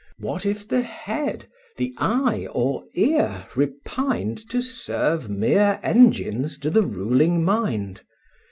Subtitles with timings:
[0.17, 1.45] What if the head,
[1.77, 8.01] the eye, or ear repined To serve mere engines to the ruling mind?